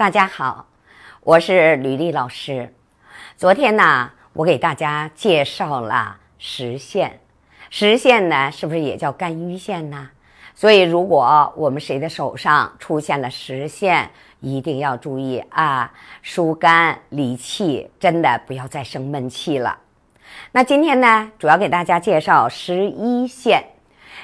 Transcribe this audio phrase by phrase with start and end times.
[0.00, 0.64] 大家好，
[1.20, 2.72] 我是吕丽老师。
[3.36, 7.20] 昨天呢，我给大家介绍了实线，
[7.68, 10.08] 实线呢，是不是也叫肝郁线呢？
[10.54, 14.10] 所以，如果我们谁的手上出现了实线，
[14.40, 15.92] 一定要注意啊，
[16.22, 19.78] 疏肝理气，真的不要再生闷气了。
[20.50, 23.62] 那今天呢，主要给大家介绍十一线。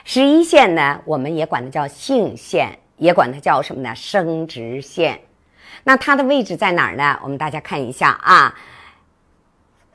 [0.05, 3.95] 十一线呢，我们也管它叫性线，也管它叫什么呢？
[3.95, 5.21] 生殖线。
[5.85, 7.19] 那它的位置在哪儿呢？
[7.23, 8.55] 我们大家看一下啊，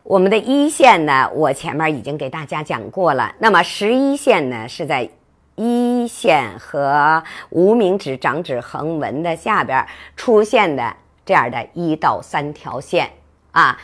[0.04, 3.36] 我们的一线呢，我前面已经给大家讲过了。
[3.40, 5.10] 那么十一线呢，是在
[5.56, 9.86] 一线和无名指、掌指横纹的下边
[10.16, 13.12] 出现的这样的一到三条线
[13.52, 13.78] 啊，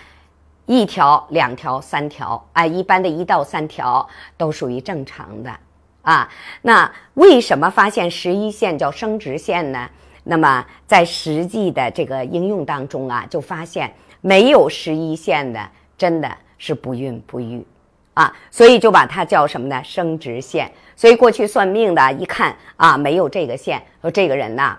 [0.65, 4.07] 一条、两条、三条啊，一般的一到三条
[4.37, 5.53] 都属于正常的
[6.01, 6.27] 啊。
[6.61, 9.89] 那为什么发现十一线叫生殖线呢？
[10.27, 17.65] 那么在实际的这个应用当中啊，就发现没有十一线的真的是不孕不育
[18.13, 19.81] 啊，所以就把它叫什么呢？
[19.83, 20.69] 生殖线。
[20.95, 24.77] 所以过去算命的一看啊，没有这个线，说这个人呐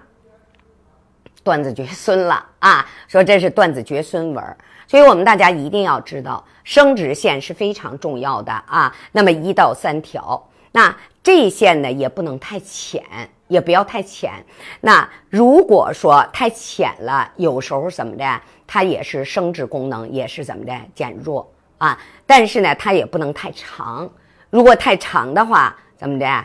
[1.43, 4.57] 断子绝孙了啊，说这是断子绝孙纹。
[4.87, 8.95] 所以我们大家一定要知道，生殖线是非常重要的啊。
[9.13, 13.03] 那么一到三条，那这线呢也不能太浅。
[13.49, 14.33] 也不要太浅，
[14.81, 21.99] 那如果说太浅了，有时候怎么的，它也是生殖功能也是怎么的减弱啊。
[22.27, 24.09] 但是呢，它也不能太长，
[24.51, 26.45] 如果太长的话，怎么的？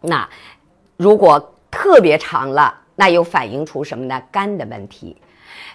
[0.00, 0.28] 那
[0.96, 4.22] 如果特别长了，那又反映出什么呢？
[4.30, 5.16] 肝的问题。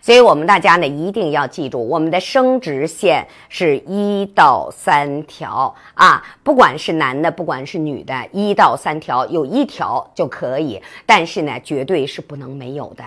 [0.01, 13.03] 所以我们大家呢一定要记住，我们的生殖腺是一到三条啊，不管是男的，不管是女的，一到三条有一条就可以，但是呢，绝对是不能没有的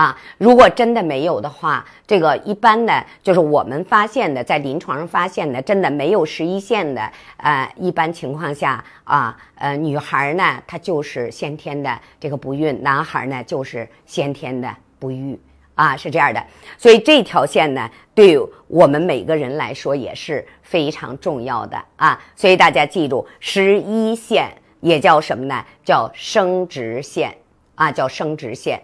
[0.00, 0.16] 啊。
[0.38, 15.38] 如果真的没有的话，这个一般呢，就是我们发现的，在临床上发现的，真的没有十一线的，呃，一般情况下啊，呃，女孩呢她就是先天的这个不孕，男孩呢就是先天的不育。
[15.76, 16.44] 啊，是这样的，
[16.76, 22.20] 所以这条线呢，对我们每个人来说也是非常重要的啊。
[22.36, 25.64] 所以大家记住，十一线也叫什么呢？
[25.82, 27.34] 叫生殖线
[27.76, 28.78] 啊，叫生殖线。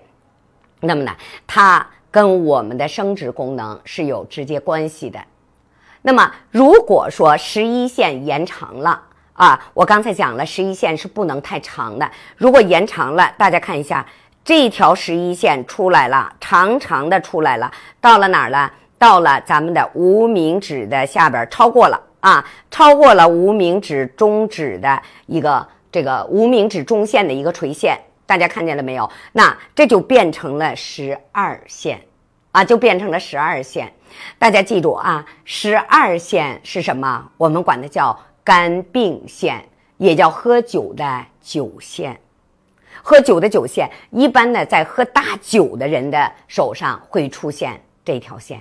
[0.81, 1.13] 那么呢，
[1.47, 5.19] 它跟我们的生殖功能是有直接关系的。
[6.03, 12.11] 那么如果说十一线延长了啊，我刚才讲了，十一线是不能太长的。
[12.37, 14.07] 如果延长了，大家看一下。
[14.45, 17.69] 这条十一线出来了，长长的出来了，
[18.01, 18.73] 到了哪儿了？
[18.97, 29.09] 到了咱们的无名指的下边，超过了啊，超过了无名指中指的一个这个无名指中线的一个垂线，大家看见了没有？
[29.33, 32.01] 那这就变成了十二线，
[32.51, 33.93] 啊，就变成了十二线。
[34.39, 37.31] 大家记住啊，十二线是什么？
[37.37, 39.65] 我们管它叫肝病线，
[39.97, 42.19] 也叫喝酒的酒线。
[43.03, 48.61] 喝酒的酒线，一般呢，在喝大酒的人的手上会出现这条线。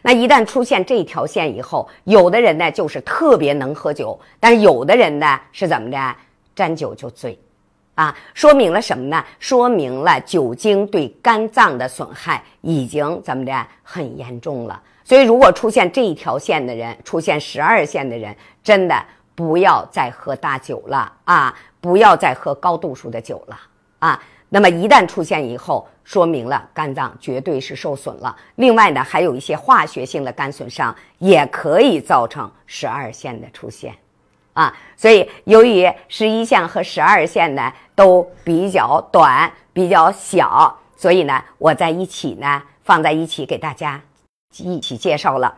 [0.00, 6.16] 那一旦出现这条线以后，有的人呢就是特别能喝酒，但是有的人呢是怎么的，
[6.54, 7.38] 沾酒就醉，
[7.94, 9.24] 啊，说明了什么呢？
[9.38, 14.82] 说明了酒精对肝脏的损害已经怎么的很严重了。
[15.04, 23.60] 所以，如果出现这一条线的人，出现十二线的人，真的不要再喝大酒了啊，不要再喝高度数的酒了。
[23.98, 28.34] 啊，那么一旦出现以后，说明了肝脏绝对是受损了。
[28.56, 33.94] 另外呢，还有一些化学性的肝损伤，也可以造成十二线的出现。
[34.54, 44.00] 啊，所以由于十一线和十二线呢都比较短、比较小，所以呢，我在一起呢放在一起给大家
[44.56, 45.54] 一起介绍了。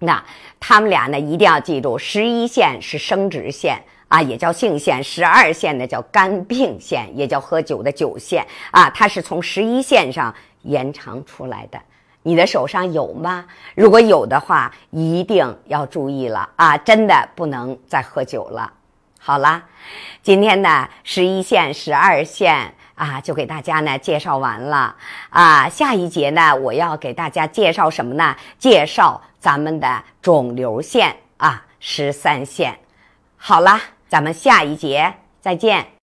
[0.00, 0.22] 那
[0.60, 3.82] 他们俩呢，一定要记住，十一线是生殖线。
[4.08, 10.32] 啊，也叫性线，十二线呢叫肝病线，也叫喝酒的酒线啊，它是从十一线上
[10.62, 11.80] 延长出来的。
[12.26, 13.46] 你的手上有吗？
[13.76, 18.72] 如果有的话，一定要注意了啊，真的不能再喝酒了。
[19.20, 19.62] 好啦，
[20.22, 24.96] 今天呢，十一线、十二线啊，就给大家呢介绍完了
[25.30, 25.68] 啊。
[25.68, 28.34] 下一节呢，我要给大家介绍什么呢？
[28.58, 32.76] 介绍咱们的肿瘤线啊，十三线。
[33.36, 33.80] 好啦。
[34.08, 35.86] 咱们下一节再见。